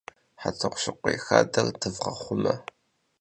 [0.41, 2.53] ХьэтӀохъущыкъуей хадэр дывгъэхъумэ!